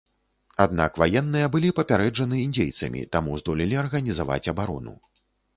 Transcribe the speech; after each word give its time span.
Аднак 0.63 0.95
ваенныя 1.01 1.51
былі 1.57 1.69
папярэджаны 1.79 2.41
індзейцамі, 2.47 3.05
таму 3.17 3.39
здолелі 3.43 3.81
арганізаваць 3.83 4.43
абарону. 4.55 4.99